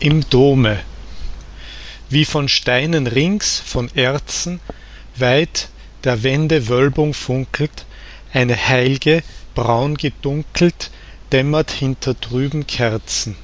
im 0.00 0.28
Dome 0.30 0.82
wie 2.08 2.24
von 2.24 2.48
Steinen 2.48 3.06
rings 3.06 3.62
von 3.64 3.94
Erzen 3.94 4.60
weit 5.14 5.68
der 6.04 6.22
Wände 6.22 6.68
Wölbung 6.68 7.14
funkelt 7.14 7.84
eine 8.32 8.56
heilge 8.56 9.22
braun 9.54 9.96
gedunkelt 9.96 10.90
dämmert 11.32 11.70
hinter 11.70 12.18
trüben 12.18 12.66
Kerzen. 12.66 13.36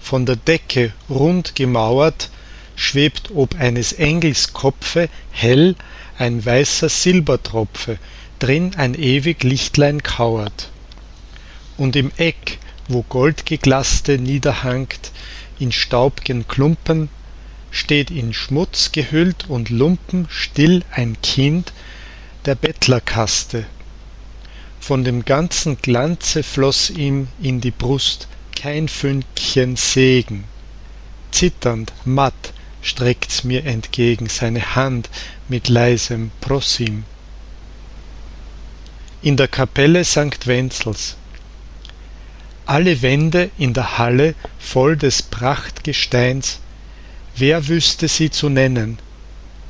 Von 0.00 0.26
der 0.26 0.36
Decke 0.36 0.92
rund 1.08 1.54
gemauert 1.54 2.30
schwebt 2.74 3.30
ob 3.34 3.54
eines 3.54 3.92
Engels 3.92 4.52
Kopfe 4.52 5.08
hell 5.30 5.76
ein 6.18 6.44
weißer 6.44 6.88
Silbertropfe 6.88 7.98
drin 8.38 8.74
ein 8.76 8.94
ewig 8.94 9.44
Lichtlein 9.44 10.02
kauert. 10.02 10.70
Und 11.76 11.94
im 11.96 12.10
Eck 12.16 12.58
wo 12.92 13.02
goldgeglaßte 13.08 14.18
niederhangt 14.18 15.12
in 15.58 15.72
staub'gen 15.72 16.46
Klumpen 16.46 17.08
steht 17.70 18.10
in 18.10 18.34
Schmutz 18.34 18.92
gehüllt 18.92 19.48
und 19.48 19.70
Lumpen 19.70 20.26
still 20.30 20.84
ein 20.90 21.16
Kind 21.22 21.72
der 22.44 22.54
Bettlerkaste 22.54 23.64
von 24.78 25.04
dem 25.04 25.24
ganzen 25.24 25.78
Glanze 25.78 26.42
floß 26.42 26.90
ihm 26.90 27.28
in 27.40 27.60
die 27.62 27.70
Brust 27.70 28.28
kein 28.60 28.88
Fünkchen 28.88 29.76
Segen 29.76 30.44
zitternd 31.30 31.92
matt 32.04 32.52
streckt's 32.82 33.42
mir 33.44 33.64
entgegen 33.64 34.28
seine 34.28 34.74
Hand 34.74 35.08
mit 35.48 35.68
leisem 35.68 36.30
Prosim 36.40 37.04
in 39.22 39.36
der 39.36 39.48
Kapelle 39.48 40.04
St. 40.04 40.46
Wenzels 40.46 41.16
alle 42.66 43.02
Wände 43.02 43.50
in 43.58 43.74
der 43.74 43.98
Halle 43.98 44.34
voll 44.58 44.96
des 44.96 45.22
Prachtgesteins. 45.22 46.60
Wer 47.36 47.68
wüsste 47.68 48.08
sie 48.08 48.30
zu 48.30 48.48
nennen? 48.48 48.98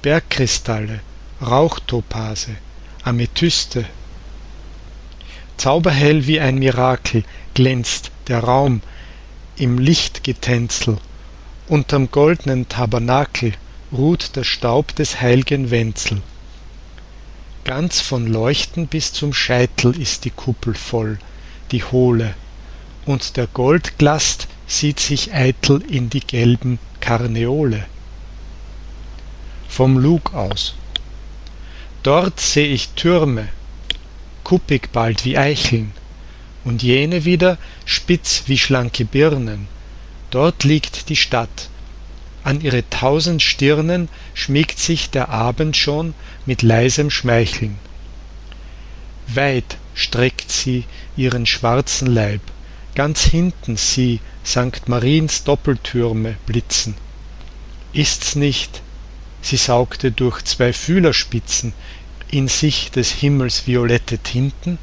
Bergkristalle 0.02 1.00
Rauchtopase 1.40 2.56
Amethyste. 3.04 3.84
Zauberhell 5.56 6.26
wie 6.26 6.40
ein 6.40 6.58
Mirakel 6.58 7.24
glänzt 7.54 8.10
der 8.28 8.40
Raum 8.40 8.80
im 9.56 9.78
Lichtgetänzel. 9.78 10.98
Unterm 11.68 12.10
goldnen 12.10 12.68
Tabernakel 12.68 13.54
ruht 13.92 14.36
der 14.36 14.44
Staub 14.44 14.94
des 14.96 15.20
heil'gen 15.20 15.70
Wenzel. 15.70 16.22
Ganz 17.64 18.00
von 18.00 18.26
Leuchten 18.26 18.88
bis 18.88 19.12
zum 19.12 19.32
Scheitel 19.32 20.00
ist 20.00 20.24
die 20.24 20.30
Kuppel 20.30 20.74
voll 20.74 21.18
die 21.72 21.82
hohle 21.82 22.34
und 23.04 23.36
der 23.36 23.46
Goldglast 23.46 24.48
sieht 24.66 25.00
sich 25.00 25.34
eitel 25.34 25.82
in 25.88 26.08
die 26.10 26.20
gelben 26.20 26.78
Karneole. 27.00 27.84
Vom 29.68 29.98
Lug 29.98 30.34
aus. 30.34 30.74
Dort 32.02 32.40
seh 32.40 32.66
ich 32.66 32.90
Türme 32.90 33.48
kuppig 34.44 34.90
bald 34.92 35.24
wie 35.24 35.38
Eicheln 35.38 35.92
und 36.64 36.82
jene 36.82 37.24
wieder 37.24 37.58
spitz 37.84 38.42
wie 38.46 38.58
schlanke 38.58 39.04
Birnen. 39.04 39.66
Dort 40.30 40.64
liegt 40.64 41.08
die 41.08 41.16
Stadt. 41.16 41.68
An 42.44 42.60
ihre 42.60 42.88
tausend 42.90 43.40
Stirnen 43.42 44.08
schmiegt 44.34 44.78
sich 44.78 45.10
der 45.10 45.28
Abend 45.28 45.76
schon 45.76 46.14
mit 46.44 46.62
leisem 46.62 47.10
Schmeicheln. 47.10 47.78
Weit 49.28 49.76
streckt 49.94 50.50
sie 50.50 50.84
ihren 51.16 51.46
schwarzen 51.46 52.08
Leib 52.08 52.40
ganz 52.94 53.22
hinten 53.22 53.76
sieh 53.76 54.20
Sankt 54.44 54.88
Mariens 54.88 55.44
Doppeltürme 55.44 56.36
blitzen. 56.46 56.94
Ist's 57.92 58.34
nicht? 58.36 58.82
Sie 59.40 59.56
saugte 59.56 60.12
durch 60.12 60.42
zwei 60.42 60.72
Fühlerspitzen 60.72 61.74
in 62.30 62.48
sich 62.48 62.90
des 62.90 63.10
Himmels 63.12 63.66
violette 63.66 64.18
Tinten 64.18 64.78